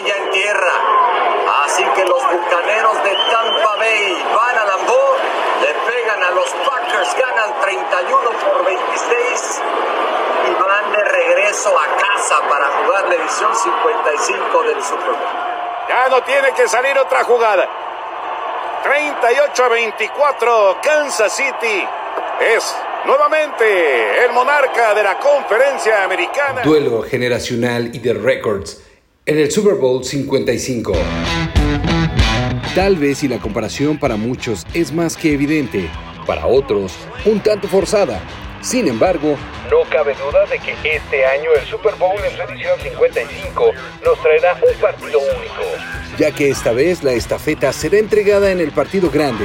[0.00, 0.72] rodilla en tierra.
[1.64, 5.16] Así que los bucaneros de Tampa Bay van a Lambeau,
[5.60, 9.62] le pegan a los Packers, ganan 31 por 26
[10.48, 15.88] y van de regreso a casa para jugar la edición 55 del Super Bowl.
[15.88, 17.68] Ya no tiene que salir otra jugada.
[18.82, 21.86] 38 a 24, Kansas City
[22.40, 26.62] es nuevamente el monarca de la conferencia americana.
[26.62, 28.89] Duelo generacional y de records
[29.26, 30.92] en el Super Bowl 55.
[32.74, 35.88] Tal vez y la comparación para muchos es más que evidente,
[36.26, 36.92] para otros
[37.24, 38.20] un tanto forzada.
[38.62, 39.36] Sin embargo,
[39.70, 43.72] no cabe duda de que este año el Super Bowl en su edición 55
[44.04, 45.62] nos traerá un partido único.
[46.18, 49.44] Ya que esta vez la estafeta será entregada en el partido grande.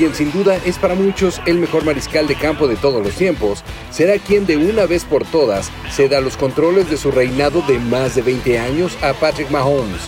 [0.00, 3.62] Quien sin duda es para muchos el mejor mariscal de campo de todos los tiempos,
[3.90, 8.14] será quien de una vez por todas ceda los controles de su reinado de más
[8.14, 10.00] de 20 años a Patrick Mahomes,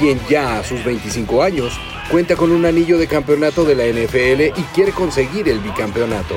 [0.00, 1.78] quien ya a sus 25 años
[2.10, 6.34] cuenta con un anillo de campeonato de la NFL y quiere conseguir el bicampeonato.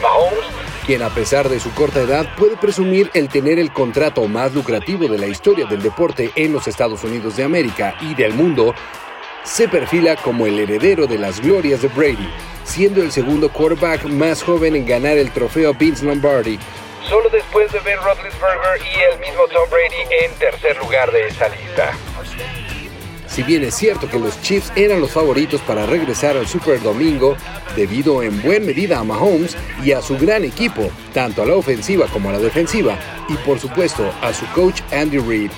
[0.00, 0.54] Mahomes
[0.86, 5.08] quien a pesar de su corta edad puede presumir el tener el contrato más lucrativo
[5.08, 8.74] de la historia del deporte en los Estados Unidos de América y del mundo,
[9.44, 12.28] se perfila como el heredero de las glorias de Brady,
[12.64, 16.58] siendo el segundo quarterback más joven en ganar el trofeo Vince Lombardi.
[17.08, 21.48] Solo después de Ben Roethlisberger y el mismo Tom Brady en tercer lugar de esa
[21.50, 21.92] lista.
[23.26, 27.36] Si bien es cierto que los Chiefs eran los favoritos para regresar al Super Domingo,
[27.74, 32.06] debido en buena medida a Mahomes y a su gran equipo, tanto a la ofensiva
[32.06, 32.96] como a la defensiva,
[33.28, 35.50] y por supuesto a su coach Andy Reid,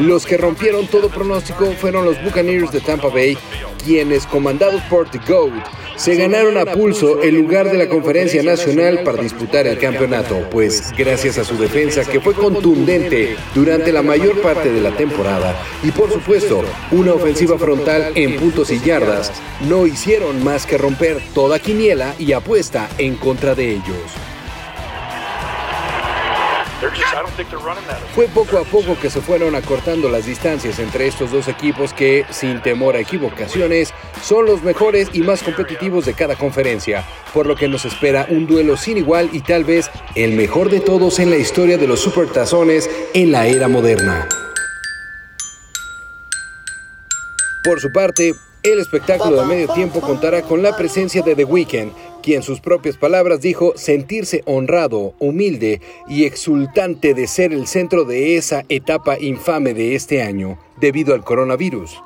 [0.00, 3.36] los que rompieron todo pronóstico fueron los Buccaneers de Tampa Bay,
[3.84, 5.52] quienes, comandados por The GOAT,
[5.96, 10.92] se ganaron a pulso el lugar de la conferencia nacional para disputar el campeonato, pues
[10.96, 15.54] gracias a su defensa que fue contundente durante la mayor parte de la temporada.
[15.82, 19.30] y por supuesto una ofensiva frontal en puntos y yardas,
[19.68, 24.29] no hicieron más que romper toda quiniela y apuesta en contra de ellos.
[28.14, 32.24] Fue poco a poco que se fueron acortando las distancias entre estos dos equipos que,
[32.30, 33.92] sin temor a equivocaciones,
[34.22, 37.04] son los mejores y más competitivos de cada conferencia,
[37.34, 40.80] por lo que nos espera un duelo sin igual y tal vez el mejor de
[40.80, 44.26] todos en la historia de los supertazones en la era moderna.
[47.62, 51.92] Por su parte, el espectáculo de medio tiempo contará con la presencia de The Weeknd,
[52.22, 58.36] quien sus propias palabras dijo sentirse honrado, humilde y exultante de ser el centro de
[58.36, 62.00] esa etapa infame de este año, debido al coronavirus.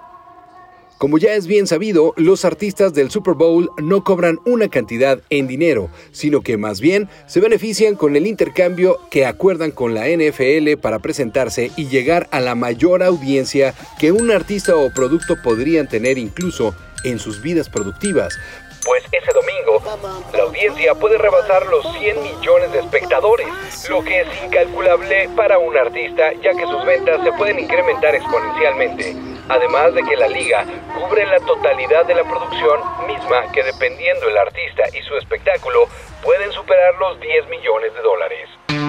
[0.99, 5.49] Como ya es bien sabido, los artistas del Super Bowl no cobran una cantidad en
[5.49, 10.81] dinero, sino que más bien se benefician con el intercambio que acuerdan con la NFL
[10.81, 16.17] para presentarse y llegar a la mayor audiencia que un artista o producto podrían tener
[16.17, 16.75] incluso
[17.05, 18.39] en sus vidas productivas,
[18.85, 19.33] pues ese
[20.33, 23.47] la audiencia puede rebasar los 100 millones de espectadores,
[23.91, 29.15] lo que es incalculable para un artista ya que sus ventas se pueden incrementar exponencialmente.
[29.49, 30.65] Además de que la liga
[30.99, 35.87] cubre la totalidad de la producción misma que dependiendo el artista y su espectáculo
[36.23, 38.84] pueden superar los 10 millones de dólares.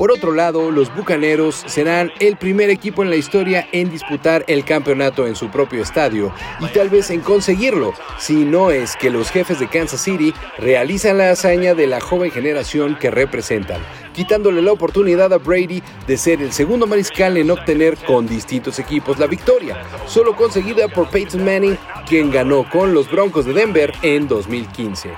[0.00, 4.64] Por otro lado, los Bucaneros serán el primer equipo en la historia en disputar el
[4.64, 9.30] campeonato en su propio estadio y tal vez en conseguirlo, si no es que los
[9.30, 13.82] jefes de Kansas City realizan la hazaña de la joven generación que representan,
[14.14, 19.18] quitándole la oportunidad a Brady de ser el segundo mariscal en obtener con distintos equipos
[19.18, 21.76] la victoria, solo conseguida por Peyton Manning,
[22.08, 25.10] quien ganó con los Broncos de Denver en 2015.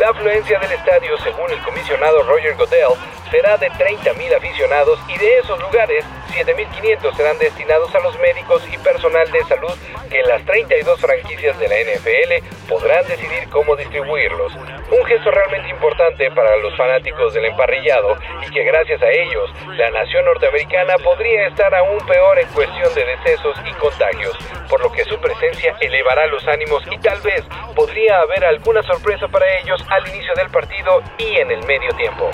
[0.00, 2.96] La afluencia del estadio, según el comisionado Roger Goodell,
[3.30, 8.78] será de 30.000 aficionados y de esos lugares, 7.500 serán destinados a los médicos y
[8.78, 9.76] personal de salud
[10.10, 14.54] que las 32 franquicias de la NFL podrán decidir cómo distribuirlos.
[14.90, 19.90] Un gesto realmente importante para los fanáticos del emparrillado y que gracias a ellos la
[19.90, 24.36] nación norteamericana podría estar aún peor en cuestión de decesos y contagios,
[24.68, 27.44] por lo que su presencia elevará los ánimos y tal vez
[27.74, 32.30] podría haber alguna sorpresa para ellos al inicio del partido y en el medio tiempo.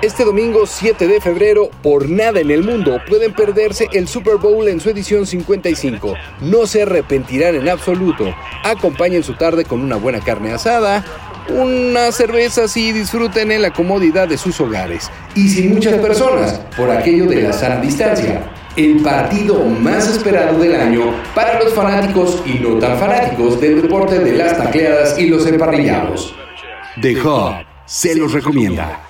[0.00, 4.68] Este domingo 7 de febrero, por nada en el mundo pueden perderse el Super Bowl
[4.68, 6.14] en su edición 55.
[6.40, 8.32] No se arrepentirán en absoluto.
[8.62, 11.04] Acompañen su tarde con una buena carne asada,
[11.48, 15.10] una cerveza y disfruten en la comodidad de sus hogares.
[15.34, 18.48] Y sin muchas personas, por aquello de la sana distancia.
[18.76, 24.20] El partido más esperado del año para los fanáticos y no tan fanáticos del deporte
[24.20, 26.36] de las tacleadas y los emparrillados.
[27.02, 29.07] The Hub se los recomienda.